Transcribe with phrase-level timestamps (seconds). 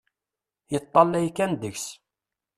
[0.73, 1.85] Yeṭṭalay kan deg-s.